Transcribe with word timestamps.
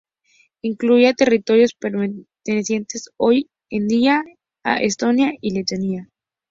Incluía 0.63 1.13
territorios 1.13 1.75
pertenecientes 1.75 3.11
hoy 3.17 3.51
en 3.69 3.87
día 3.87 4.23
a 4.63 4.81
Estonia 4.81 5.31
y 5.41 5.53
Letonia. 5.53 6.09